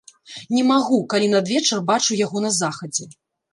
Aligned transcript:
Не 0.55 0.63
магу, 0.69 0.99
калі 1.15 1.27
надвечар 1.35 1.85
бачу 1.93 2.19
яго 2.25 2.37
на 2.49 2.53
захадзе. 2.61 3.11